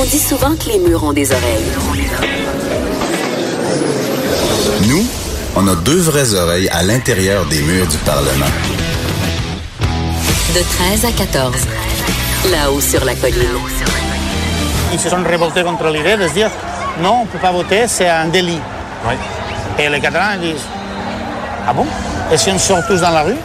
On 0.00 0.04
dit 0.04 0.20
souvent 0.20 0.54
que 0.54 0.68
les 0.68 0.78
murs 0.78 1.02
ont 1.02 1.12
des 1.12 1.28
oreilles. 1.32 1.72
Nous, 4.86 5.04
on 5.56 5.66
a 5.66 5.74
deux 5.74 5.98
vraies 5.98 6.34
oreilles 6.34 6.68
à 6.68 6.84
l'intérieur 6.84 7.44
des 7.46 7.60
murs 7.62 7.88
du 7.88 7.96
Parlement. 7.98 8.46
De 10.54 10.60
13 10.60 11.04
à 11.04 11.10
14. 11.10 11.52
Là-haut 12.52 12.80
sur 12.80 13.04
la 13.04 13.16
colline. 13.16 13.42
Ils 14.92 15.00
se 15.00 15.08
sont 15.08 15.24
révoltés 15.24 15.64
contre 15.64 15.88
l'idée 15.88 16.16
de 16.16 16.28
se 16.28 16.32
dire 16.32 16.50
non, 17.02 17.22
on 17.22 17.24
ne 17.24 17.30
peut 17.30 17.38
pas 17.38 17.50
voter, 17.50 17.88
c'est 17.88 18.08
un 18.08 18.28
délit. 18.28 18.60
Et 19.80 19.88
les 19.88 20.00
Catalans 20.00 20.40
disent 20.40 20.66
Ah 21.66 21.72
bon? 21.72 21.86
Et 22.32 22.36
si 22.36 22.50
on 22.50 22.58
sort 22.60 22.86
tous 22.86 23.00
dans 23.00 23.10
la 23.10 23.22
rue? 23.24 23.36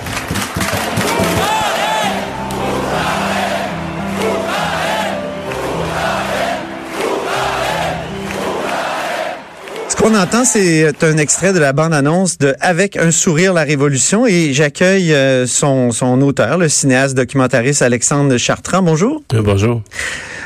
Qu'on 10.03 10.15
entend, 10.15 10.43
c'est 10.43 11.01
un 11.01 11.17
extrait 11.17 11.53
de 11.53 11.59
la 11.59 11.71
bande-annonce 11.71 12.37
de 12.37 12.55
Avec 12.59 12.97
un 12.97 13.11
sourire, 13.11 13.53
la 13.53 13.63
révolution. 13.63 14.27
Et 14.27 14.51
j'accueille 14.51 15.13
euh, 15.13 15.47
son, 15.47 15.91
auteur, 16.21 16.57
le 16.57 16.67
cinéaste 16.67 17.15
documentariste 17.15 17.81
Alexandre 17.81 18.35
Chartrand. 18.35 18.81
Bonjour. 18.81 19.23
Euh, 19.33 19.41
bonjour. 19.41 19.81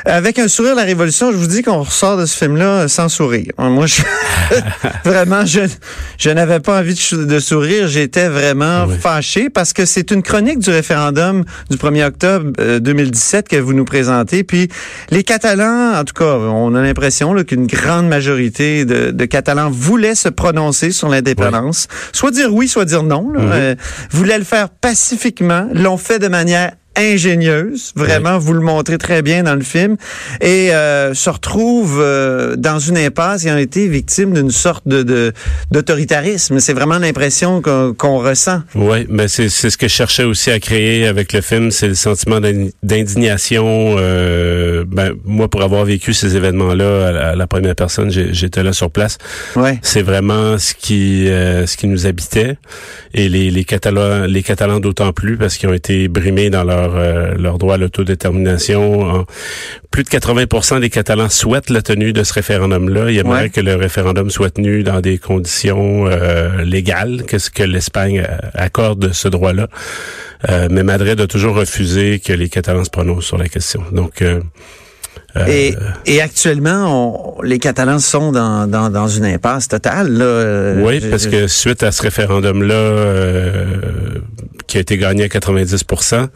Avec 0.04 0.38
un 0.38 0.48
sourire, 0.48 0.74
la 0.74 0.82
révolution, 0.84 1.30
je 1.32 1.36
vous 1.36 1.46
dis 1.46 1.62
qu'on 1.62 1.82
ressort 1.82 2.16
de 2.16 2.26
ce 2.26 2.36
film-là 2.36 2.88
sans 2.88 3.08
sourire. 3.08 3.52
Moi, 3.58 3.86
je, 3.86 4.02
vraiment, 5.04 5.44
je, 5.44 5.60
je 6.18 6.30
n'avais 6.30 6.60
pas 6.60 6.78
envie 6.80 6.94
de, 6.94 7.24
de 7.24 7.38
sourire. 7.40 7.88
J'étais 7.88 8.28
vraiment 8.28 8.86
Oui. 8.86 8.96
fâché 9.00 9.50
parce 9.50 9.72
que 9.72 9.84
c'est 9.84 10.10
une 10.10 10.22
chronique 10.22 10.58
du 10.60 10.70
référendum 10.70 11.44
du 11.70 11.76
1er 11.76 12.06
octobre 12.06 12.52
euh, 12.60 12.78
2017 12.78 13.48
que 13.48 13.56
vous 13.56 13.72
nous 13.72 13.84
présentez. 13.84 14.44
Puis 14.44 14.68
les 15.10 15.22
Catalans, 15.24 15.94
en 15.98 16.04
tout 16.04 16.14
cas, 16.14 16.34
on 16.36 16.74
a 16.74 16.82
l'impression 16.82 17.34
là, 17.34 17.44
qu'une 17.44 17.66
grande 17.66 18.08
majorité 18.08 18.84
de, 18.84 19.10
de 19.10 19.24
Catalans 19.24 19.70
voulaient 19.70 20.14
se 20.14 20.28
prononcer 20.28 20.90
sur 20.90 21.08
l'indépendance. 21.08 21.88
Soit 22.12 22.30
dire 22.30 22.52
oui, 22.54 22.68
soit 22.68 22.84
dire 22.84 23.02
non. 23.02 23.30
Là. 23.30 23.40
Mhm. 23.40 23.50
Euh, 23.52 23.74
voulaient 24.10 24.38
le 24.38 24.44
faire 24.44 24.68
pacifiquement. 24.68 25.68
L'ont 25.74 25.96
fait 25.98 26.18
de 26.18 26.28
manière 26.28 26.72
ingénieuse, 26.98 27.92
vraiment, 27.96 28.38
vous 28.38 28.52
le 28.52 28.60
montrez 28.60 28.98
très 28.98 29.22
bien 29.22 29.42
dans 29.44 29.54
le 29.54 29.62
film, 29.62 29.96
et 30.40 30.72
euh, 30.74 31.14
se 31.14 31.30
retrouvent 31.30 32.00
euh, 32.00 32.56
dans 32.56 32.78
une 32.78 32.98
impasse 32.98 33.44
et 33.46 33.50
ont 33.52 33.56
été 33.58 33.88
victimes 33.88 34.34
d'une 34.34 34.50
sorte 34.50 34.86
de 34.86 35.02
de- 35.02 35.32
d'autoritarisme. 35.70 36.58
C'est 36.60 36.72
vraiment 36.74 36.98
l'impression 36.98 37.62
qu'on 37.62 37.94
qu'on 37.96 38.18
ressent. 38.18 38.62
Oui, 38.74 39.06
mais 39.08 39.28
c'est 39.28 39.48
c'est 39.48 39.70
ce 39.70 39.78
que 39.78 39.88
je 39.88 39.94
cherchais 39.94 40.24
aussi 40.24 40.50
à 40.50 40.58
créer 40.60 41.06
avec 41.06 41.32
le 41.32 41.40
film, 41.40 41.70
c'est 41.70 41.88
le 41.88 41.94
sentiment 41.94 42.40
d'in- 42.40 42.68
d'indignation. 42.82 43.96
euh, 43.98 44.84
ben, 44.86 45.12
moi, 45.24 45.48
pour 45.48 45.62
avoir 45.62 45.84
vécu 45.84 46.12
ces 46.14 46.36
événements-là, 46.36 47.08
à 47.08 47.12
la, 47.12 47.28
à 47.30 47.34
la 47.36 47.46
première 47.46 47.74
personne, 47.74 48.10
j'ai- 48.10 48.32
j'étais 48.34 48.62
là 48.62 48.72
sur 48.72 48.90
place. 48.90 49.18
Ouais. 49.56 49.78
C'est 49.82 50.02
vraiment 50.02 50.58
ce 50.58 50.74
qui 50.74 51.28
euh, 51.28 51.66
ce 51.66 51.76
qui 51.76 51.86
nous 51.86 52.06
habitait 52.06 52.56
et 53.14 53.28
les, 53.28 53.50
les 53.50 53.64
Catalans 53.64 54.26
les 54.26 54.42
Catalans 54.42 54.80
d'autant 54.80 55.12
plus 55.12 55.36
parce 55.36 55.56
qu'ils 55.56 55.68
ont 55.68 55.74
été 55.74 56.08
brimés 56.08 56.50
dans 56.50 56.64
leur 56.64 56.87
euh, 56.96 57.34
leur 57.36 57.58
droit 57.58 57.74
à 57.74 57.78
l'autodétermination. 57.78 59.26
Plus 59.90 60.04
de 60.04 60.08
80% 60.08 60.80
des 60.80 60.90
Catalans 60.90 61.28
souhaitent 61.28 61.70
la 61.70 61.82
tenue 61.82 62.12
de 62.12 62.22
ce 62.24 62.32
référendum-là. 62.34 63.10
Ils 63.10 63.18
aimeraient 63.18 63.42
Ouais. 63.44 63.50
que 63.50 63.60
le 63.60 63.74
référendum 63.74 64.30
soit 64.30 64.50
tenu 64.50 64.82
dans 64.82 65.00
des 65.00 65.18
conditions 65.18 66.06
euh, 66.06 66.62
légales, 66.64 67.24
que 67.26 67.38
ce 67.38 67.50
que 67.50 67.62
l'Espagne 67.62 68.20
euh, 68.28 68.36
accorde 68.54 69.12
ce 69.12 69.28
droit-là. 69.28 69.68
Euh, 70.48 70.68
mais 70.70 70.82
Madrid 70.84 71.20
a 71.20 71.26
toujours 71.26 71.56
refusé 71.56 72.20
que 72.20 72.32
les 72.32 72.48
Catalans 72.48 72.84
se 72.84 72.90
prononcent 72.90 73.26
sur 73.26 73.38
la 73.38 73.48
question. 73.48 73.82
Donc 73.92 74.22
euh, 74.22 74.40
Et, 75.46 75.74
et 76.06 76.20
actuellement, 76.20 77.36
on- 77.38 77.42
les 77.42 77.58
Catalans 77.58 77.98
sont 78.00 78.32
dans, 78.32 78.66
dans, 78.66 78.90
dans 78.90 79.06
une 79.08 79.24
impasse 79.24 79.68
totale. 79.68 80.12
Là. 80.12 80.24
Euh, 80.24 80.82
Oui, 80.84 81.00
parce 81.10 81.26
que 81.26 81.46
suite 81.46 81.82
à 81.82 81.92
ce 81.92 82.02
référendum-là, 82.02 82.74
euh, 82.74 83.64
qui 84.66 84.76
a 84.76 84.80
été 84.80 84.98
gagné 84.98 85.24
à 85.24 85.28
90% 85.28 86.28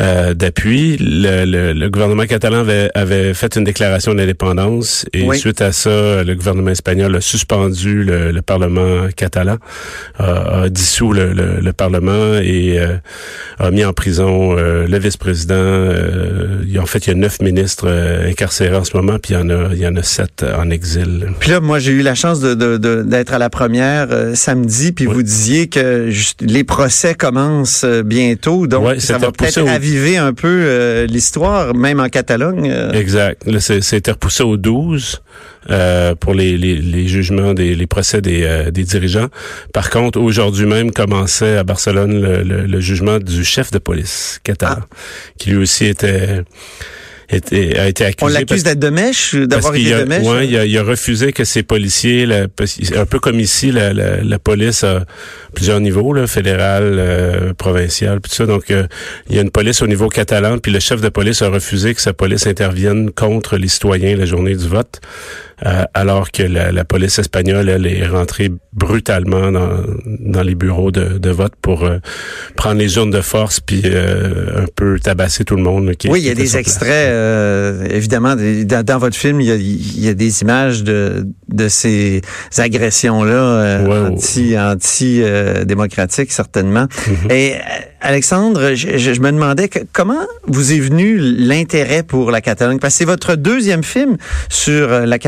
euh, 0.00 0.34
d'appui, 0.34 0.96
le, 0.98 1.44
le- 1.44 1.72
le 1.72 1.88
gouvernement 1.90 2.24
catalan 2.26 2.60
avait, 2.60 2.90
avait 2.94 3.32
fait 3.34 3.54
une 3.56 3.62
déclaration 3.64 4.12
d'indépendance 4.14 5.04
et 5.12 5.22
Oui. 5.22 5.38
suite 5.38 5.60
à 5.60 5.70
ça, 5.72 6.24
le 6.24 6.34
gouvernement 6.34 6.70
espagnol 6.70 7.14
a 7.14 7.20
suspendu 7.20 8.02
le, 8.02 8.32
le 8.32 8.42
Parlement 8.42 9.06
catalan, 9.16 9.56
a, 10.18 10.62
a 10.62 10.68
dissous 10.68 11.12
le, 11.12 11.32
le- 11.32 11.60
le 11.60 11.72
Parlement 11.72 12.34
et 12.42 12.78
euh, 12.80 12.96
a 13.58 13.70
mis 13.70 13.84
en 13.84 13.92
prison 13.92 14.56
euh, 14.58 14.86
le 14.88 14.98
vice-président. 14.98 15.54
Euh, 15.54 16.64
en 16.80 16.86
fait, 16.86 17.06
il 17.06 17.10
y 17.10 17.12
a 17.12 17.14
neuf 17.14 17.40
ministres 17.40 17.84
euh, 17.86 18.29
incarcérés 18.30 18.76
en 18.76 18.84
ce 18.84 18.96
moment, 18.96 19.18
puis 19.18 19.34
il 19.34 19.36
y 19.36 19.40
en 19.40 19.50
a, 19.50 19.68
il 19.72 19.78
y 19.78 19.86
en 19.86 19.96
a 19.96 20.02
sept 20.02 20.44
en 20.44 20.70
exil. 20.70 21.26
Puis 21.40 21.50
là, 21.50 21.60
moi, 21.60 21.78
j'ai 21.78 21.92
eu 21.92 22.02
la 22.02 22.14
chance 22.14 22.40
de, 22.40 22.54
de- 22.54 22.76
de- 22.78 23.02
d'être 23.02 23.32
à 23.34 23.38
la 23.38 23.50
première 23.50 24.08
euh, 24.10 24.34
samedi, 24.34 24.92
puis 24.92 25.06
Oui. 25.06 25.14
vous 25.14 25.22
disiez 25.22 25.68
que 25.68 26.10
juste, 26.10 26.40
les 26.42 26.64
procès 26.64 27.14
commencent 27.14 27.84
euh, 27.84 28.02
bientôt, 28.02 28.66
donc 28.66 29.00
ça 29.00 29.18
va 29.18 29.32
peut-être 29.32 29.60
au- 29.60 29.66
raviver 29.66 30.16
un 30.16 30.32
peu 30.32 30.48
euh, 30.48 31.06
l'histoire, 31.06 31.74
même 31.74 32.00
en 32.00 32.08
Catalogne. 32.08 32.70
euh. 32.70 32.92
Exact. 32.92 33.42
Là, 33.46 33.60
c'est- 33.60 34.08
repoussé 34.08 34.42
au 34.42 34.56
12 34.56 35.20
euh, 35.70 36.14
pour 36.14 36.34
les, 36.34 36.56
les, 36.56 36.76
les 36.76 37.06
jugements, 37.06 37.52
des, 37.54 37.74
les 37.74 37.86
procès 37.86 38.20
des, 38.22 38.44
euh, 38.44 38.70
des 38.70 38.82
dirigeants. 38.84 39.28
Par 39.74 39.90
contre, 39.90 40.18
aujourd'hui 40.18 40.66
même 40.66 40.90
commençait 40.90 41.56
à 41.58 41.64
Barcelone 41.64 42.20
le, 42.20 42.42
le- 42.42 42.66
le 42.66 42.80
jugement 42.80 43.18
du 43.18 43.44
chef 43.44 43.70
de 43.70 43.78
police 43.78 44.40
catalan, 44.42 44.80
qui 45.38 45.50
lui 45.50 45.58
aussi 45.58 45.84
était, 45.86 46.42
était 47.32 47.78
a 47.78 47.88
été 47.88 48.04
accusé. 48.04 48.24
On 48.30 48.32
l'accuse 48.32 48.62
d'être 48.62 48.78
de 48.78 48.88
mèche, 48.90 49.34
d'avoir 49.34 49.74
été 49.74 49.92
a, 49.94 50.00
de 50.02 50.08
mèche. 50.08 50.26
ouais, 50.26 50.46
il, 50.48 50.56
a, 50.56 50.64
il 50.66 50.76
a 50.78 50.82
refusé 50.82 51.32
que 51.32 51.44
ses 51.44 51.62
policiers, 51.62 52.26
la- 52.26 52.46
un 52.96 53.06
peu 53.06 53.18
comme 53.18 53.38
ici, 53.40 53.70
la, 53.72 53.92
la, 53.92 54.22
la 54.22 54.38
police 54.38 54.84
a 54.84 55.04
plusieurs 55.54 55.80
niveaux, 55.80 56.12
là, 56.12 56.26
fédéral, 56.26 56.96
euh, 56.98 57.52
provincial, 57.54 58.20
puis 58.20 58.30
tout 58.30 58.36
ça. 58.36 58.46
Donc, 58.46 58.70
euh, 58.70 58.86
il 59.28 59.36
y 59.36 59.38
a 59.38 59.42
une 59.42 59.50
police 59.50 59.82
au 59.82 59.86
niveau 59.86 60.08
catalan, 60.08 60.58
puis 60.58 60.72
le 60.72 60.80
chef 60.80 61.00
de 61.00 61.08
police 61.08 61.42
a 61.42 61.48
refusé 61.48 61.94
que 61.94 62.00
sa 62.00 62.12
police 62.12 62.46
intervienne 62.46 63.10
contre 63.10 63.56
les 63.56 63.68
citoyens 63.68 64.16
la 64.16 64.26
journée 64.26 64.54
du 64.54 64.66
vote, 64.68 65.00
euh, 65.66 65.84
alors 65.94 66.30
que 66.30 66.42
la, 66.42 66.72
la 66.72 66.84
police 66.84 67.18
espagnole, 67.18 67.68
elle, 67.68 67.86
est 67.86 68.06
rentrée 68.06 68.50
brutalement 68.72 69.52
dans, 69.52 69.82
dans 70.06 70.42
les 70.42 70.54
bureaux 70.54 70.90
de, 70.90 71.18
de 71.18 71.30
vote 71.30 71.52
pour 71.60 71.84
euh, 71.84 71.98
prendre 72.56 72.78
les 72.78 72.96
urnes 72.96 73.10
de 73.10 73.20
force, 73.20 73.60
puis 73.60 73.82
euh, 73.84 74.62
un 74.62 74.66
peu 74.74 74.98
tabasser 74.98 75.44
tout 75.44 75.56
le 75.56 75.62
monde. 75.62 75.92
qui- 75.96 76.08
Oui, 76.08 76.20
il 76.20 76.26
y 76.26 76.30
a 76.30 76.34
des 76.34 76.56
extraits, 76.56 77.08
euh, 77.10 77.86
évidemment, 77.90 78.36
dans, 78.36 78.84
dans 78.84 78.98
votre 78.98 79.16
film, 79.16 79.40
il 79.40 79.46
y 79.48 79.50
a, 79.52 79.56
il 79.56 80.00
y 80.00 80.08
a 80.08 80.14
des 80.14 80.42
images 80.42 80.82
de, 80.84 81.26
de 81.52 81.68
ces 81.68 82.22
agressions-là 82.56 83.32
euh, 83.32 84.08
anti, 84.10 84.58
anti 84.58 85.20
euh, 85.22 85.64
démocratiques, 85.64 86.32
certainement. 86.32 86.86
Mhm. 87.08 87.30
Et 87.30 87.54
euh, 87.54 87.58
Alexandre, 88.02 88.74
je, 88.74 88.96
je- 88.96 89.12
je 89.14 89.20
me 89.20 89.30
demandais 89.30 89.68
que- 89.68 89.80
comment 89.92 90.24
vous 90.46 90.72
est 90.72 90.78
venu 90.78 91.18
l'intérêt 91.18 92.02
pour 92.02 92.30
la 92.30 92.40
Catalogne, 92.40 92.78
parce 92.78 92.94
que 92.94 92.98
c'est 92.98 93.04
votre 93.04 93.34
deuxième 93.34 93.82
film 93.84 94.16
sur 94.48 94.90
euh, 94.92 95.04
la, 95.06 95.18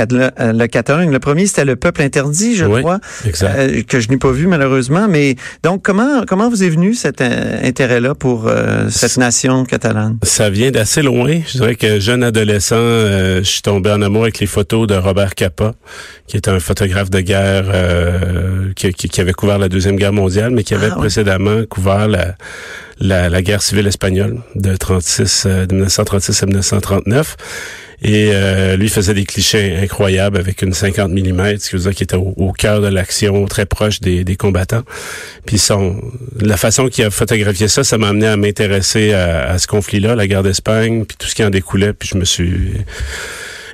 euh, 0.40 0.52
la 0.52 0.68
Catalogne. 0.68 1.10
Le 1.10 1.18
premier, 1.18 1.46
c'était 1.46 1.64
Le 1.64 1.76
Peuple 1.76 2.02
interdit, 2.02 2.56
je 2.56 2.64
Oui, 2.64 2.80
crois, 2.80 3.00
exact. 3.26 3.54
euh, 3.58 3.82
que 3.82 4.00
je 4.00 4.08
n'ai 4.08 4.16
pas 4.16 4.30
vu 4.30 4.46
malheureusement. 4.46 5.06
Mais 5.08 5.36
donc, 5.62 5.82
comment 5.82 6.22
comment 6.26 6.48
vous 6.48 6.62
est 6.64 6.70
venu 6.70 6.94
cet 6.94 7.20
intérêt-là 7.20 8.14
pour 8.14 8.46
euh, 8.48 8.88
cette 8.88 9.18
nation 9.18 9.64
catalane? 9.64 10.16
Ça 10.22 10.48
vient 10.50 10.70
d'assez 10.70 11.02
loin. 11.02 11.40
Je 11.46 11.58
dirais 11.58 11.74
que 11.74 12.00
jeune 12.00 12.22
adolescent, 12.22 12.76
euh, 12.78 13.38
je 13.38 13.50
suis 13.50 13.62
tombé 13.62 13.90
en 13.90 14.00
amour 14.02 14.22
avec 14.22 14.38
les 14.38 14.46
photos 14.46 14.86
de 14.86 14.94
Robert 14.94 15.34
Capa, 15.34 15.72
qui 16.26 16.36
est 16.36 16.48
un 16.48 16.60
photographe 16.60 17.10
de 17.10 17.20
guerre 17.20 17.64
euh, 17.68 18.72
qui, 18.74 18.92
qui- 18.92 19.08
qui 19.08 19.20
avait 19.20 19.32
couvert 19.32 19.58
la 19.58 19.68
Deuxième 19.68 19.96
Guerre 19.96 20.12
mondiale, 20.12 20.50
mais 20.50 20.62
qui 20.64 20.74
avait 20.74 20.88
Ah, 20.92 20.96
précédemment 20.96 21.64
couvert 21.68 22.08
la, 22.08 22.36
la, 23.00 23.28
la 23.28 23.42
guerre 23.42 23.62
civile 23.62 23.86
espagnole 23.86 24.38
de 24.54 24.76
36, 24.76 25.44
euh, 25.46 25.66
de 25.66 25.74
1936 25.74 26.42
à 26.42 26.46
1939. 26.46 27.36
Et 28.04 28.30
euh, 28.32 28.76
lui 28.76 28.88
faisait 28.88 29.14
des 29.14 29.24
clichés 29.24 29.76
incroyables 29.80 30.36
avec 30.36 30.62
une 30.62 30.72
50 30.74 31.12
mm, 31.12 31.58
ce 31.60 31.70
qui 31.70 31.76
veut 31.76 31.82
dire 31.82 31.94
qu'il 31.94 32.02
était 32.02 32.16
au, 32.16 32.34
au 32.36 32.50
cœur 32.50 32.80
de 32.80 32.88
l'action, 32.88 33.44
très 33.46 33.64
proche 33.64 34.00
des, 34.00 34.24
des 34.24 34.34
combattants. 34.34 34.82
Puis 35.46 35.56
son, 35.58 36.00
la 36.40 36.56
façon 36.56 36.88
qu'il 36.88 37.04
a 37.04 37.10
photographié 37.12 37.68
ça, 37.68 37.84
ça 37.84 37.98
m'a 37.98 38.08
amené 38.08 38.26
à 38.26 38.36
m'intéresser 38.36 39.12
à, 39.12 39.50
à 39.52 39.58
ce 39.58 39.68
conflit-là, 39.68 40.16
la 40.16 40.26
guerre 40.26 40.42
d'Espagne, 40.42 41.04
puis 41.04 41.16
tout 41.16 41.28
ce 41.28 41.34
qui 41.36 41.44
en 41.44 41.50
découlait. 41.50 41.92
Puis 41.92 42.08
je 42.12 42.18
me 42.18 42.24
suis 42.24 42.72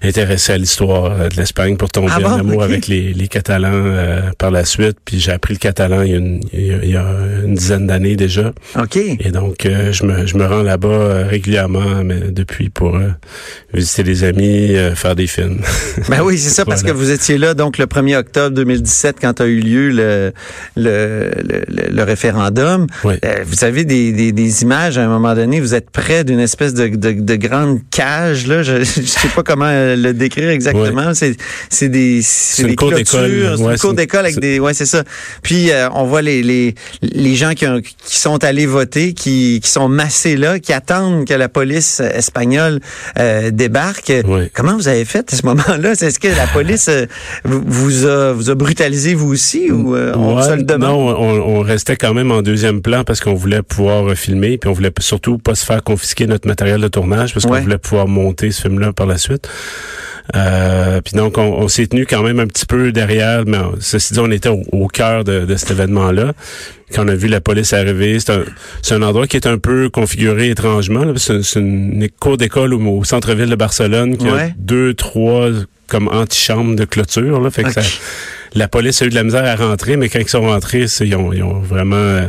intéressé 0.03 0.53
à 0.53 0.59
l'histoire 0.59 1.13
euh, 1.13 1.29
de 1.29 1.37
l'Espagne 1.37 1.77
pour 1.77 1.91
tomber 1.91 2.13
Ah 2.15 2.21
bon? 2.21 2.29
en 2.29 2.39
amour 2.39 2.63
avec 2.63 2.87
les, 2.87 3.13
les 3.13 3.29
Catalans 3.29 3.71
euh, 3.73 4.21
par 4.39 4.51
la 4.51 4.65
suite. 4.65 4.97
Puis 5.05 5.19
j'ai 5.21 5.33
appris 5.33 5.55
le 5.55 5.59
catalan 5.59 6.03
il 6.03 6.11
y 6.11 6.15
a 6.15 6.17
une, 6.19 6.41
il 6.53 6.91
y 6.91 6.97
a- 6.97 7.15
une 7.45 7.55
dizaine 7.55 7.87
d'années 7.87 8.17
déjà. 8.17 8.53
OK. 8.79 8.97
Et 8.97 9.31
donc, 9.31 9.67
euh, 9.67 9.93
je, 9.93 10.05
me, 10.05 10.27
je 10.27 10.37
me 10.37 10.47
rends 10.47 10.63
là-bas 10.63 10.89
euh, 10.89 11.27
régulièrement 11.29 12.03
mais 12.05 12.21
depuis 12.31 12.69
pour 12.71 12.97
euh, 12.97 13.09
visiter 13.75 14.03
des 14.03 14.25
amis, 14.25 14.75
euh, 14.77 14.95
faire 14.95 15.15
des 15.17 15.27
films. 15.27 15.61
Ben 16.09 16.23
oui, 16.23 16.39
c'est 16.39 16.51
ça, 16.51 16.65
parce 16.65 16.83
que 16.83 16.91
vous 16.93 17.11
étiez 17.11 17.39
là 17.39 17.55
donc 17.55 17.77
le 17.79 17.87
1er 17.87 18.17
octobre 18.17 18.55
2017 18.55 19.17
quand 19.21 19.41
a 19.41 19.47
eu 19.47 19.61
lieu 19.61 19.91
le, 19.91 20.33
le, 20.77 21.31
le, 21.43 21.65
le- 21.91 22.03
référendum. 22.03 22.87
Oui. 23.05 23.15
Euh, 23.25 23.45
vous 23.47 23.65
avez 23.65 23.85
des, 23.85 24.13
des, 24.13 24.33
des 24.33 24.63
images 24.63 24.97
à 24.97 25.05
un 25.05 25.09
moment 25.09 25.35
donné, 25.35 25.61
vous 25.61 25.75
êtes 25.75 25.91
près 25.91 26.25
d'une 26.25 26.41
espèce 26.41 26.73
de, 26.75 26.89
de, 26.89 27.13
de 27.13 27.35
grande 27.37 27.81
cage, 27.91 28.47
là. 28.47 28.63
Je, 28.63 28.79
je 28.85 29.03
sais 29.03 29.29
pas 29.35 29.43
comment 29.43 29.67
le, 29.97 30.03
le 30.03 30.13
décrire 30.15 30.51
exactement. 30.51 31.15
C'est 31.15 31.37
c'est 31.71 31.89
des 31.89 32.21
c'est 32.23 32.65
des 32.65 32.77
clôtures, 32.77 33.05
c'est 33.57 33.63
Ouais, 33.63 33.73
une 33.75 33.79
cour 33.79 33.95
d'école 33.95 34.25
avec 34.27 34.39
des 34.41 34.59
ouais 34.61 34.75
c'est 34.75 34.87
ça. 34.87 35.05
Puis 35.43 35.71
euh, 35.71 35.89
on 35.95 36.05
voit 36.05 36.23
les 36.23 36.43
les 36.43 36.75
les 37.03 37.35
gens 37.35 37.53
qui 37.55 37.67
ont- 37.67 37.81
qui 37.81 38.17
sont 38.19 38.43
allés 38.45 38.67
voter, 38.67 39.13
qui 39.15 39.61
qui 39.63 39.71
sont 39.71 39.89
massés 39.89 40.37
là, 40.37 40.59
qui 40.59 40.73
attendent 40.73 41.27
que 41.27 41.35
la 41.35 41.49
police 41.49 42.01
espagnole 42.01 42.81
euh, 43.19 43.51
débarque. 43.51 44.13
Ouais. 44.27 44.51
Comment 44.55 44.77
vous 44.77 44.89
avez 44.89 45.05
fait 45.05 45.33
à 45.33 45.37
ce 45.37 45.45
moment-là? 45.47 45.93
Est-ce 45.93 46.19
que 46.19 46.29
la 46.29 46.47
police 46.47 46.89
euh, 46.89 47.07
vous, 47.45 48.07
a 48.07 48.33
vous 48.33 48.51
a 48.51 48.55
brutalisé 48.55 49.15
vous 49.15 49.29
aussi 49.33 49.71
ou 49.71 49.95
euh, 49.97 50.13
on 50.17 50.37
Ouais, 50.37 50.43
se 50.43 50.53
le 50.55 50.63
demande? 50.63 50.91
non, 50.91 51.09
on, 51.19 51.59
on 51.59 51.61
restait 51.61 51.97
quand 51.97 52.15
même 52.15 52.31
en 52.31 52.43
deuxième 52.43 52.83
plan 52.83 53.05
parce 53.05 53.21
qu'on 53.21 53.35
voulait 53.35 53.63
pouvoir 53.63 54.15
filmer, 54.15 54.59
puis 54.59 54.69
on 54.69 54.73
voulait 54.73 54.93
surtout 55.01 55.39
pas 55.39 55.55
se 55.55 55.65
faire 55.65 55.83
confisquer 55.83 56.27
notre 56.27 56.47
matériel 56.47 56.81
de 56.81 56.89
tournage 56.89 57.33
parce 57.35 57.47
qu'on 57.47 57.53
Ouais. 57.53 57.61
voulait 57.63 57.79
pouvoir 57.79 58.07
monter 58.09 58.51
ce 58.51 58.63
film-là 58.63 58.93
par 58.93 59.07
la 59.07 59.17
suite. 59.19 59.49
Euh, 60.37 61.01
puis 61.01 61.17
donc, 61.17 61.39
on, 61.39 61.43
on 61.43 61.69
s'est 61.69 61.87
tenu 61.87 62.05
quand 62.07 62.23
même 62.23 62.39
un 62.41 62.47
petit 62.47 62.67
peu 62.67 62.93
derrière, 62.93 63.45
mais 63.47 63.59
ceci 63.81 64.13
dit, 64.15 64.21
on 64.21 64.31
était 64.31 64.49
au, 64.51 64.63
au 64.73 64.87
cœur 64.89 65.25
de, 65.25 65.41
de 65.47 65.57
cet 65.57 65.71
événement-là. 65.71 66.33
Quand 66.95 67.05
on 67.05 67.09
a 67.09 67.15
vu 67.15 67.29
la 67.29 67.41
police 67.41 67.73
arriver, 67.73 68.19
c'est 68.21 68.33
un, 68.33 68.45
c'est 68.83 68.95
un 68.95 69.03
endroit 69.03 69.27
qui 69.27 69.37
est 69.37 69.47
un 69.47 69.59
peu 69.59 69.89
configuré 69.91 70.51
étrangement. 70.51 71.05
là. 71.05 71.13
C'est, 71.17 71.43
c'est 71.43 71.61
une 71.61 72.09
cour 72.21 72.37
d'école 72.37 72.75
au, 72.75 72.81
au 72.81 73.05
centre-ville 73.05 73.49
de 73.51 73.57
Barcelone 73.57 74.17
qui 74.17 74.27
Ouais. 74.27 74.41
a 74.41 74.51
deux, 74.59 74.95
trois 74.95 75.49
comme 75.87 76.09
antichambres 76.09 76.77
de 76.77 76.85
clôture. 76.85 77.41
Là, 77.41 77.51
fait 77.51 77.63
que 77.65 77.73
ça, 77.73 77.81
la 78.55 78.69
police 78.69 79.03
a 79.03 79.07
eu 79.07 79.09
de 79.11 79.15
la 79.15 79.25
misère 79.25 79.45
à 79.45 79.55
rentrer, 79.57 79.97
mais 79.97 80.09
quand 80.09 80.19
ils 80.21 80.29
sont 80.29 80.41
rentrés, 80.43 80.87
ils 81.01 81.15
ont, 81.17 81.33
ils 81.33 81.43
ont 81.43 81.59
vraiment 81.61 81.97
euh, 81.97 82.29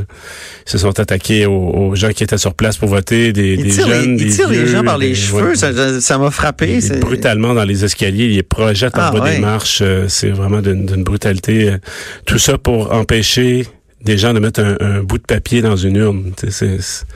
ils 0.68 0.71
se 0.71 0.77
sont 0.77 1.00
attaqués 1.00 1.45
aux, 1.45 1.51
aux 1.69 1.95
gens 1.95 2.10
qui 2.12 2.24
étaient 2.24 2.38
sur 2.38 2.54
place 2.54 2.77
pour 2.77 2.89
voter, 2.89 3.31
des, 3.33 3.57
des 3.57 3.69
tirent, 3.69 3.88
jeunes, 3.88 4.18
les, 4.18 4.24
ils 4.24 4.30
des 4.30 4.36
tirent 4.36 4.50
les 4.50 4.68
gens 4.68 4.83
par 4.83 4.98
les 4.98 5.10
des- 5.10 5.16
cheveux, 5.16 5.54
ouais. 5.54 6.00
ça 6.01 6.18
m'a 6.18 6.31
frappé. 6.31 6.80
Ils- 6.81 7.00
brutalement 7.00 7.54
dans 7.54 7.63
les 7.66 7.86
escaliers, 7.86 8.25
ils 8.25 8.36
les 8.36 8.44
projettent 8.44 8.95
en 8.98 9.01
Ah, 9.01 9.12
bas 9.12 9.21
ouais. 9.21 9.36
des 9.36 9.39
marches. 9.39 9.80
euh, 9.81 10.06
c'est 10.07 10.30
vraiment 10.30 10.62
d'une 10.62 10.86
d'une 10.86 11.04
brutalité. 11.04 11.69
euh, 11.69 11.77
Tout 12.25 12.38
ça 12.39 12.57
pour 12.57 12.92
empêcher 12.94 13.66
des 14.04 14.18
gens 14.18 14.34
de 14.34 14.40
mettre 14.40 14.62
un, 14.62 14.78
un 14.80 15.04
bout 15.04 15.18
de 15.18 15.24
papier 15.24 15.62
dans 15.62 15.75
une 15.75 15.98
urne. 15.98 16.31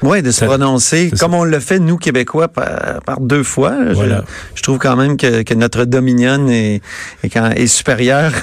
Oui, 0.01 0.21
de 0.21 0.31
se 0.31 0.39
Ça- 0.39 0.45
prononcer 0.47 1.12
comme 1.18 1.33
on 1.33 1.44
le 1.45 1.59
fait, 1.59 1.80
nous, 1.80 1.97
Québécois, 1.97 2.47
par, 2.50 3.01
par 3.06 3.19
deux 3.21 3.44
fois. 3.44 3.74
Je- 3.89 3.94
Voilà. 3.94 4.25
Je, 4.56 4.62
trouve 4.63 4.80
quand 4.80 4.95
même 4.95 5.15
que, 5.18 5.44
que 5.44 5.53
notre 5.53 5.85
dominion 5.85 6.47
est, 6.50 6.81
est, 7.24 7.30
quand- 7.30 7.51
est 7.51 7.68
supérieure 7.68 8.33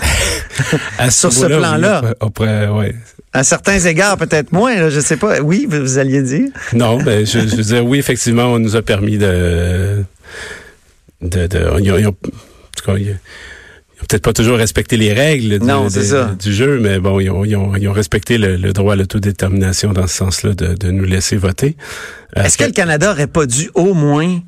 à 0.98 1.10
Sur 1.10 1.32
ce 1.32 1.46
plan-là. 1.46 2.02
ouais. 2.72 2.94
à 3.32 3.44
certains 3.44 3.78
égards, 3.78 4.16
peut-être 4.16 4.52
moins. 4.52 4.74
Là, 4.74 4.90
je 4.90 5.00
sais 5.00 5.16
pas. 5.18 5.40
Oui, 5.40 5.66
vous, 5.70 5.80
vous 5.80 5.98
alliez 5.98 6.22
dire? 6.22 6.48
Non, 6.72 6.96
ben, 7.02 7.26
je, 7.26 7.40
je 7.40 7.56
veux 7.56 7.62
dire, 7.62 7.84
oui, 7.84 7.98
effectivement, 7.98 8.44
on 8.46 8.58
nous 8.58 8.74
a 8.74 8.82
permis 8.82 9.18
de... 9.18 10.02
de, 11.20 11.46
de 11.46 11.66
ils 11.80 12.06
ont- 12.06 12.16
peut-être 14.08 14.22
pas 14.22 14.32
toujours 14.32 14.56
respecté 14.58 14.96
les 14.96 15.12
règles 15.12 15.58
du, 15.58 15.64
Non, 15.66 15.88
c'est 15.88 16.00
des- 16.00 16.06
ça. 16.06 16.36
du 16.42 16.52
jeu, 16.52 16.78
mais 16.80 16.98
bon, 16.98 17.20
ils 17.20 17.30
ont, 17.30 17.44
ils 17.44 17.56
ont, 17.56 17.74
ils 17.76 17.88
ont 17.88 17.92
respecté 17.92 18.38
le, 18.38 18.56
le 18.56 18.72
droit 18.72 18.94
à 18.94 18.96
l'autodétermination 18.96 19.92
dans 19.92 20.06
ce 20.06 20.14
sens-là 20.16 20.54
de, 20.54 20.74
de 20.74 20.90
nous 20.90 21.04
laisser 21.04 21.36
voter. 21.36 21.76
Euh, 22.36 22.44
Est-ce 22.44 22.56
que 22.58 22.64
le 22.64 22.72
Canada 22.72 23.10
aurait 23.12 23.26
pas 23.26 23.46
dû 23.46 23.70
au 23.74 23.94
moins 23.94 24.40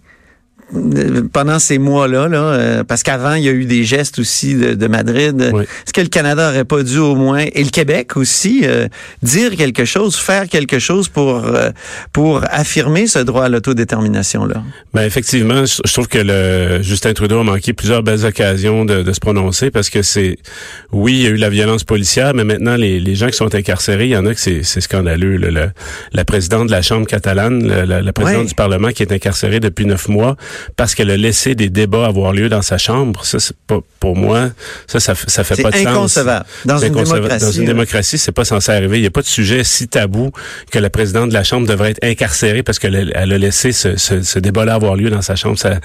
pendant 1.32 1.58
ces 1.58 1.78
mois-là, 1.78 2.28
là, 2.28 2.42
euh, 2.42 2.84
parce 2.84 3.02
qu'avant, 3.02 3.34
il 3.34 3.44
y 3.44 3.48
a 3.48 3.52
eu 3.52 3.64
des 3.64 3.84
gestes 3.84 4.18
aussi 4.18 4.54
de, 4.54 4.74
de 4.74 4.86
Madrid. 4.86 5.50
Oui. 5.52 5.62
Est-ce 5.64 5.92
que 5.92 6.00
le 6.00 6.08
Canada 6.08 6.48
aurait 6.50 6.64
pas 6.64 6.82
dû 6.82 6.98
au 6.98 7.14
moins, 7.14 7.44
et 7.52 7.62
le 7.62 7.70
Québec 7.70 8.16
aussi, 8.16 8.62
euh, 8.64 8.88
dire 9.22 9.54
quelque 9.56 9.84
chose, 9.84 10.16
faire 10.16 10.48
quelque 10.48 10.78
chose 10.78 11.08
pour, 11.08 11.44
euh, 11.46 11.70
pour 12.12 12.42
affirmer 12.50 13.06
ce 13.06 13.18
droit 13.18 13.44
à 13.44 13.48
l'autodétermination-là? 13.48 14.62
Ben 14.94 15.02
effectivement, 15.02 15.64
je 15.64 15.92
trouve 15.92 16.08
que 16.08 16.18
le 16.18 16.82
Justin 16.82 17.12
Trudeau 17.12 17.40
a 17.40 17.44
manqué 17.44 17.72
plusieurs 17.72 18.02
belles 18.02 18.24
occasions 18.24 18.84
de, 18.84 19.02
de 19.02 19.12
se 19.12 19.20
prononcer 19.20 19.70
parce 19.70 19.90
que 19.90 20.02
c'est 20.02 20.38
oui, 20.92 21.12
il 21.14 21.22
y 21.22 21.26
a 21.26 21.30
eu 21.30 21.36
la 21.36 21.50
violence 21.50 21.84
policière, 21.84 22.32
mais 22.34 22.44
maintenant 22.44 22.76
les, 22.76 23.00
les 23.00 23.14
gens 23.14 23.28
qui 23.28 23.36
sont 23.36 23.54
incarcérés, 23.54 24.04
il 24.06 24.10
y 24.10 24.16
en 24.16 24.26
a 24.26 24.34
que 24.34 24.40
c'est 24.40 24.62
scandaleux. 24.80 25.36
là. 25.36 25.50
Le- 25.50 25.70
la 26.12 26.24
présidente 26.24 26.66
de 26.66 26.72
la 26.72 26.82
Chambre 26.82 27.06
catalane, 27.06 27.66
la, 27.66 28.00
la 28.00 28.12
présidente 28.12 28.46
du 28.46 28.54
Parlement 28.54 28.88
qui 28.88 29.02
est 29.02 29.12
incarcérée 29.12 29.60
depuis 29.60 29.86
neuf 29.86 30.08
mois 30.08 30.36
parce 30.76 30.94
qu'elle 30.94 31.10
a 31.10 31.16
laissé 31.16 31.54
des 31.54 31.68
débats 31.70 32.06
avoir 32.06 32.32
lieu 32.32 32.48
dans 32.48 32.62
sa 32.62 32.78
chambre. 32.78 33.24
Ça, 33.24 33.38
c'est 33.40 33.56
pas 33.66 33.78
pour 34.00 34.16
moi. 34.16 34.50
Ça, 34.86 35.00
ça, 35.00 35.14
ça 35.14 35.44
fait 35.44 35.62
pas 35.62 35.70
de 35.70 35.76
sens. 35.76 35.86
inconcevable. 35.86 36.46
Dans 36.64 36.78
C'est 36.78 36.86
une 36.88 36.92
inconcevable. 36.92 37.20
démocratie. 37.28 37.44
Dans 37.44 37.52
une 37.52 37.60
là. 37.62 37.66
démocratie, 37.66 38.18
c'est 38.18 38.32
pas 38.32 38.44
censé 38.44 38.72
arriver. 38.72 38.98
Il 38.98 39.02
n'y 39.02 39.06
a 39.06 39.10
pas 39.10 39.22
de 39.22 39.26
sujet 39.26 39.64
si 39.64 39.88
tabou 39.88 40.30
que 40.70 40.78
la 40.78 40.90
présidente 40.90 41.28
de 41.28 41.34
la 41.34 41.44
Chambre 41.44 41.66
devrait 41.66 41.90
être 41.90 42.04
incarcérée 42.04 42.62
parce 42.62 42.78
qu'elle 42.78 42.96
a- 42.96 43.20
elle 43.22 43.32
a 43.32 43.38
laissé 43.38 43.72
ce, 43.72 43.96
ce, 43.96 44.22
ce 44.22 44.38
débat-là 44.38 44.74
avoir 44.74 44.96
lieu 44.96 45.10
dans 45.10 45.22
sa 45.22 45.36
chambre. 45.36 45.58
Ça 45.58 45.78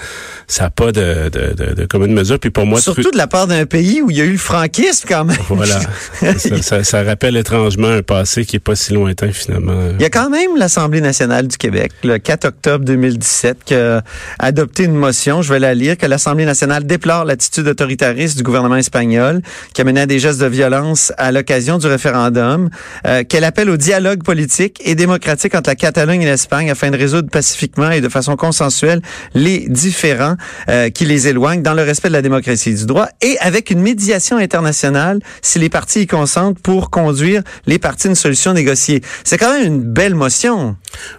ça 0.48 0.64
n'a 0.66 0.70
pas 0.70 0.92
de, 0.92 1.30
de, 1.30 1.54
de, 1.54 1.74
de 1.74 1.86
commune 1.86 2.14
mesure. 2.14 2.40
Puis 2.40 2.50
pour 2.50 2.66
moi, 2.66 2.80
Surtout 2.82 3.12
de 3.12 3.18
la 3.18 3.28
part 3.28 3.48
d'un 3.48 3.66
pays 3.66 4.02
où 4.02 4.10
il 4.10 4.18
y 4.18 4.22
a 4.22 4.26
eu 4.26 4.32
le 4.32 4.38
franquisme 4.38 5.08
quand 5.08 5.26
même. 5.26 5.38
voilà. 5.50 5.80
ça, 6.38 6.62
ça, 6.62 6.84
ça 6.84 7.04
rappelle 7.04 7.36
étrangement 7.38 7.88
un 7.90 8.02
passé 8.02 8.46
qui 8.46 8.56
est 8.56 8.60
pas 8.60 8.76
si 8.76 8.94
lointain 8.94 9.32
finalement. 9.32 9.78
Il 9.98 10.02
y 10.02 10.06
a 10.06 10.10
quand 10.10 10.30
même 10.30 10.56
l'Assemblée 10.58 11.02
nationale 11.02 11.48
du 11.48 11.58
Québec, 11.58 11.92
le 12.04 12.18
4 12.18 12.46
octobre 12.46 12.86
2017, 12.86 13.58
qui 13.66 13.76
a 13.76 14.04
adopté 14.40 14.67
une 14.80 14.94
motion, 14.94 15.42
je 15.42 15.52
vais 15.52 15.60
la 15.60 15.74
lire, 15.74 15.98
que 15.98 16.06
l'Assemblée 16.06 16.46
nationale 16.46 16.86
déplore 16.86 17.26
l'attitude 17.26 17.68
autoritariste 17.68 18.38
du 18.38 18.44
gouvernement 18.44 18.76
espagnol, 18.76 19.42
qui 19.74 19.82
a 19.82 19.84
mené 19.84 20.02
à 20.02 20.06
des 20.06 20.20
gestes 20.20 20.40
de 20.40 20.46
violence 20.46 21.12
à 21.18 21.32
l'occasion 21.32 21.78
du 21.78 21.88
référendum, 21.88 22.70
euh, 23.06 23.24
qu'elle 23.24 23.44
appelle 23.44 23.70
au 23.70 23.78
dialogue 23.78 24.24
politique 24.24 24.80
et 24.84 24.96
démocratique 24.96 25.56
entre 25.56 25.70
la 25.70 25.76
Catalogne 25.76 26.22
et 26.22 26.26
l'Espagne 26.26 26.70
afin 26.72 26.92
de 26.92 26.98
résoudre 26.98 27.30
pacifiquement 27.30 27.92
et 27.92 28.02
de 28.02 28.10
façon 28.10 28.36
consensuelle 28.36 29.02
les 29.34 29.66
différends 29.68 30.36
euh, 30.70 30.90
qui 30.90 31.06
les 31.06 31.28
éloignent 31.28 31.62
dans 31.62 31.74
le 31.74 31.84
respect 31.84 32.08
de 32.10 32.14
la 32.14 32.22
démocratie 32.22 32.70
et 32.70 32.76
du 32.76 32.86
droit 32.86 33.08
et 33.22 33.38
avec 33.40 33.70
une 33.70 33.82
médiation 33.82 34.38
internationale 34.38 35.20
si 35.42 35.60
les 35.60 35.70
partis 35.70 36.02
y 36.02 36.08
consentent 36.08 36.60
pour 36.60 36.90
conduire 36.90 37.42
les 37.66 37.80
partis 37.80 38.08
à 38.08 38.10
une 38.12 38.16
solution 38.16 38.54
négociée. 38.54 39.02
C'est 39.24 39.38
quand 39.38 39.54
même 39.54 39.66
une 39.66 39.82
belle 39.82 40.16
motion. 40.16 40.76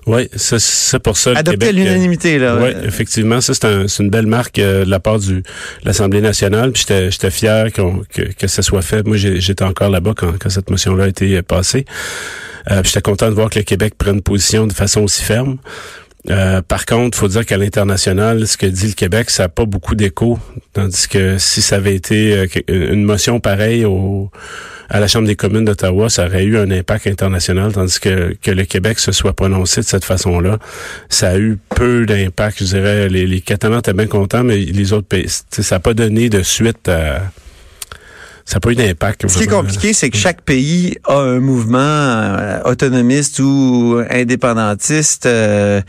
Oui, 0.06 0.29
c'est 0.37 0.99
pour 0.99 1.17
ça. 1.17 1.33
Adopté 1.37 1.67
à 1.67 1.69
euh, 1.69 1.73
l'unanimité, 1.73 2.39
là. 2.39 2.56
Oui, 2.61 2.73
Euh, 2.75 2.91
ça 3.40 3.55
c'est 3.55 3.64
un- 3.64 3.87
une 3.87 4.11
belle 4.11 4.26
marque 4.26 4.58
euh, 4.58 4.85
de 4.85 4.90
la 4.90 5.00
part 5.00 5.19
du 5.19 5.35
de 5.37 5.43
l'Assemblée 5.85 6.20
nationale. 6.20 6.73
Puis 6.73 6.85
j'étais 6.88 7.31
fier 7.31 7.73
que 7.73 7.82
que 8.32 8.46
ça 8.46 8.62
soit 8.62 8.82
fait. 8.82 9.06
Moi, 9.06 9.17
j'étais 9.17 9.64
encore 9.64 9.90
là-bas 9.90 10.14
quand, 10.17 10.32
quand 10.38 10.50
cette 10.50 10.70
motion-là 10.70 11.05
a 11.05 11.08
été 11.08 11.37
euh, 11.37 11.43
passée. 11.43 11.85
Euh, 12.70 12.82
j'étais 12.85 13.00
content 13.00 13.29
de 13.29 13.35
voir 13.35 13.49
que 13.50 13.58
le 13.58 13.64
Québec 13.64 13.94
prenne 13.96 14.20
position 14.20 14.67
de 14.67 14.73
façon 14.73 15.02
aussi 15.02 15.23
ferme. 15.23 15.58
Euh, 16.31 16.61
par 16.61 16.85
contre, 16.85 17.17
faut 17.17 17.29
dire 17.29 17.46
qu'à 17.46 17.56
l'international, 17.56 18.46
ce 18.46 18.56
que 18.58 18.67
dit 18.67 18.88
le 18.88 18.93
Québec, 18.93 19.31
ça 19.31 19.44
n'a 19.44 19.49
pas 19.49 19.64
beaucoup 19.64 19.94
d'écho. 19.94 20.39
Tandis 20.74 21.08
que 21.08 21.39
si 21.39 21.63
ça 21.63 21.77
avait 21.77 21.94
été 21.94 22.34
euh, 22.36 22.46
une 22.93 23.05
motion 23.05 23.41
pareille 23.41 23.84
au, 23.86 24.31
à 24.89 25.01
la 25.01 25.09
Chambre 25.09 25.27
des 25.27 25.37
communes 25.37 25.65
d'Ottawa, 25.65 26.09
ça 26.09 26.27
aurait 26.27 26.45
eu 26.45 26.57
un 26.59 26.71
impact 26.71 27.07
international. 27.07 27.73
Tandis 27.73 28.01
que, 28.01 28.35
que 28.41 28.51
le 28.51 28.65
Québec 28.65 28.99
se 28.99 29.13
soit 29.13 29.35
prononcé 29.35 29.83
de 29.83 29.87
cette 29.87 30.05
façon-là, 30.05 30.59
ça 31.09 31.31
a 31.31 31.39
eu 31.39 31.59
peu 31.75 32.07
d'impact. 32.07 32.59
Je 32.61 32.65
dirais, 32.65 33.09
les, 33.09 33.27
les 33.27 33.41
Catalans 33.41 33.81
étaient 33.81 33.93
bien 33.93 34.07
contents, 34.07 34.45
mais 34.45 34.57
les 34.57 34.93
autres 34.93 35.07
pays, 35.07 35.29
ça 35.29 35.77
n'a 35.77 35.81
pas 35.81 35.95
donné 35.95 36.29
de 36.29 36.43
suite 36.43 36.89
à... 36.89 37.23
Ça 38.47 38.57
n'a 38.57 38.61
pas 38.61 38.71
eu 38.71 38.77
d'impact. 38.77 39.29
Ce 39.29 39.37
qui 39.37 39.45
est 39.45 39.47
compliqué, 39.47 39.93
c'est 39.93 40.09
que 40.09 40.17
chaque 40.17 40.41
pays 40.41 40.97
a 41.05 41.19
un 41.19 41.39
mouvement 41.39 41.79
euh, 41.79 42.63
autonomiste 42.65 43.41
ou 43.41 44.01
indépendantiste 44.09 45.27
euh, 45.27 45.83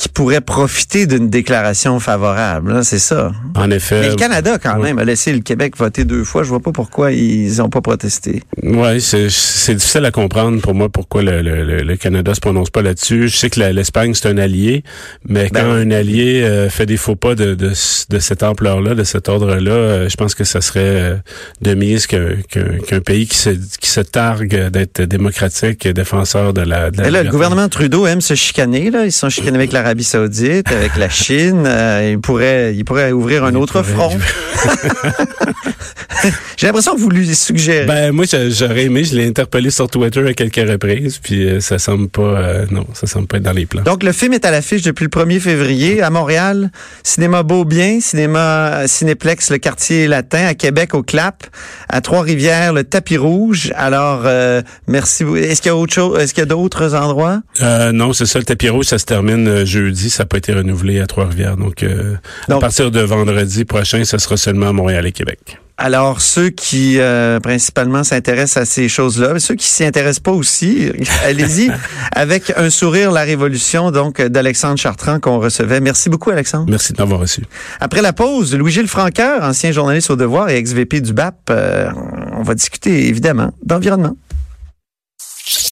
qui 0.00 0.08
pourrait 0.08 0.40
profiter 0.40 1.06
d'une 1.06 1.28
déclaration 1.28 2.00
favorable. 2.00 2.72
hein, 2.72 2.82
c'est 2.82 2.98
ça? 2.98 3.32
En 3.54 3.70
effet. 3.70 4.00
Mais 4.00 4.08
le 4.08 4.14
Canada, 4.14 4.56
quand 4.58 4.76
oui. 4.76 4.84
même, 4.84 4.98
a 4.98 5.04
laissé 5.04 5.30
le 5.30 5.40
Québec 5.40 5.76
voter 5.76 6.06
deux 6.06 6.24
fois. 6.24 6.42
Je 6.42 6.48
vois 6.48 6.60
pas 6.60 6.72
pourquoi 6.72 7.12
ils 7.12 7.58
n'ont 7.58 7.68
pas 7.68 7.82
protesté. 7.82 8.42
Oui, 8.62 8.98
c'est 9.02 9.26
difficile 9.74 10.06
à 10.06 10.10
comprendre 10.10 10.58
pour 10.62 10.74
moi 10.74 10.88
pourquoi 10.88 11.22
le, 11.22 11.42
le, 11.42 11.82
le- 11.82 11.96
Canada 11.96 12.32
se 12.34 12.40
prononce 12.40 12.70
pas 12.70 12.80
là-dessus. 12.80 13.28
Je 13.28 13.36
sais 13.36 13.50
que 13.50 13.60
la- 13.60 13.74
l'Espagne, 13.74 14.14
c'est 14.14 14.28
un 14.30 14.38
allié, 14.38 14.84
mais 15.28 15.50
Ben 15.50 15.60
quand 15.64 15.74
oui. 15.74 15.82
un 15.82 15.90
allié 15.90 16.42
euh, 16.44 16.70
fait 16.70 16.86
des 16.86 16.96
faux 16.96 17.14
pas 17.16 17.34
de, 17.34 17.54
de, 17.54 17.68
de 17.68 18.18
cette 18.18 18.42
ampleur-là, 18.42 18.94
de 18.94 19.04
cet 19.04 19.28
ordre-là, 19.28 19.70
euh, 19.70 20.08
je 20.08 20.16
pense 20.16 20.34
que 20.34 20.44
ça 20.44 20.62
serait 20.62 20.80
euh, 20.82 21.16
de 21.60 21.74
mise 21.74 22.06
qu'un 22.06 23.00
pays 23.04 23.26
qui 23.26 23.36
se, 23.36 23.50
qui 23.50 23.90
se 23.90 24.00
targue 24.00 24.68
d'être 24.70 25.02
démocratique, 25.02 25.86
défenseur 25.88 26.54
de 26.54 26.62
la... 26.62 26.90
De 26.90 27.02
la 27.02 27.10
là, 27.10 27.22
le 27.22 27.30
gouvernement 27.30 27.68
Trudeau 27.68 28.06
aime 28.06 28.22
se 28.22 28.32
chicaner. 28.34 28.90
Là. 28.90 29.04
Ils 29.04 29.12
se 29.12 29.18
sont 29.18 29.28
chicanés 29.28 29.56
avec 29.56 29.72
l'Arabie 29.90 30.04
saoudite, 30.04 30.70
avec 30.70 30.96
la 30.96 31.08
Chine. 31.08 31.64
Euh, 31.66 32.10
il, 32.12 32.20
pourrait, 32.20 32.72
il 32.76 32.84
pourrait 32.84 33.10
ouvrir 33.10 33.42
un 33.42 33.50
Il 33.50 33.56
autre 33.56 33.82
front. 33.82 34.16
J'ai 36.56 36.66
l'impression 36.66 36.94
que 36.94 37.00
vous 37.00 37.08
lui 37.08 37.34
suggérez. 37.34 37.86
Ben 37.86 38.12
moi 38.12 38.26
j'a- 38.26 38.50
j'aurais 38.50 38.84
aimé, 38.84 39.04
je 39.04 39.16
l'ai 39.16 39.26
interpellé 39.26 39.70
sur 39.70 39.88
Twitter 39.88 40.20
à 40.28 40.34
quelques 40.34 40.68
reprises, 40.70 41.18
puis 41.18 41.48
euh, 41.48 41.60
ça 41.60 41.78
semble 41.78 42.08
pas, 42.08 42.20
euh, 42.22 42.66
non, 42.70 42.86
ça 42.92 43.06
semble 43.06 43.26
pas 43.26 43.38
être 43.38 43.42
dans 43.42 43.52
les 43.52 43.64
plans. 43.64 43.82
Donc, 43.82 44.02
le 44.02 44.12
film 44.12 44.34
est 44.34 44.44
à 44.44 44.50
l'affiche 44.50 44.82
depuis 44.82 45.04
le 45.04 45.08
1er 45.08 45.40
février 45.40 46.02
à 46.02 46.10
Montréal, 46.10 46.70
Cinéma 47.02 47.42
Beaubien, 47.42 48.00
Cinéma 48.00 48.82
Cinéplex, 48.86 49.50
le 49.50 49.58
quartier 49.58 50.06
latin, 50.08 50.44
à 50.46 50.54
Québec, 50.54 50.94
au 50.94 51.02
CLAP, 51.02 51.46
À 51.88 52.00
Trois-Rivières, 52.02 52.74
le 52.74 52.84
tapis 52.84 53.16
rouge. 53.16 53.72
Alors, 53.74 54.22
euh, 54.26 54.60
merci. 54.86 55.24
Est-ce 55.36 55.62
qu'il 55.62 55.70
y 55.70 55.72
a 55.72 55.76
autre 55.76 55.94
chose? 55.94 56.20
Est-ce 56.20 56.34
qu'il 56.34 56.42
y 56.42 56.44
a 56.44 56.46
d'autres 56.46 56.94
endroits? 56.94 57.40
Non, 57.92 58.12
c'est 58.12 58.26
ça. 58.26 58.38
Le 58.38 58.44
tapis 58.44 58.68
rouge, 58.68 58.84
ça 58.84 58.98
se 58.98 59.06
termine 59.06 59.48
euh, 59.48 59.64
jeudi. 59.84 60.10
Ça 60.10 60.22
n'a 60.22 60.26
pas 60.26 60.38
été 60.38 60.52
renouvelé 60.52 61.00
à 61.00 61.06
Trois-Rivières. 61.06 61.56
Donc, 61.56 61.82
euh, 61.82 62.16
à 62.48 62.58
partir 62.58 62.90
de 62.90 63.00
vendredi 63.00 63.64
prochain, 63.64 64.04
ça 64.04 64.18
sera 64.18 64.36
seulement 64.36 64.68
à 64.68 64.72
Montréal 64.72 65.06
et 65.06 65.12
Québec. 65.12 65.58
Alors, 65.82 66.20
ceux 66.20 66.50
qui 66.50 66.98
euh, 66.98 67.40
principalement 67.40 68.04
s'intéressent 68.04 68.58
à 68.58 68.66
ces 68.66 68.86
choses-là, 68.86 69.38
ceux 69.38 69.54
qui 69.54 69.64
s'y 69.64 69.82
intéressent 69.82 70.20
pas 70.20 70.32
aussi, 70.32 70.92
allez-y 71.24 71.70
avec 72.12 72.52
un 72.54 72.68
sourire 72.68 73.10
la 73.10 73.22
révolution 73.22 73.90
donc 73.90 74.20
d'Alexandre 74.20 74.78
Chartrand 74.78 75.20
qu'on 75.20 75.38
recevait. 75.38 75.80
Merci 75.80 76.10
beaucoup 76.10 76.28
Alexandre. 76.28 76.66
Merci 76.68 76.92
de 76.92 76.98
m'avoir 77.00 77.20
reçu. 77.20 77.44
Après 77.80 78.02
la 78.02 78.12
pause, 78.12 78.54
Louis-Gilles 78.54 78.88
Franqueur, 78.88 79.42
ancien 79.42 79.72
journaliste 79.72 80.10
au 80.10 80.16
devoir 80.16 80.50
et 80.50 80.56
ex-VP 80.56 81.00
du 81.00 81.14
BAP, 81.14 81.48
euh, 81.48 81.88
on 82.36 82.42
va 82.42 82.54
discuter 82.54 83.08
évidemment 83.08 83.54
d'environnement. 83.64 84.16